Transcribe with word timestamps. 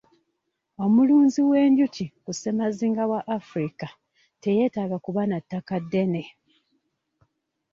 Omulunzi 0.83 1.41
w'enjuki 1.49 2.05
ku 2.23 2.31
ssemazinga 2.35 3.03
w'Africa 3.11 3.87
teyeetaaga 4.41 4.97
kuba 5.05 5.21
na 5.27 5.37
ttaka 5.43 5.75
ddene. 5.83 6.23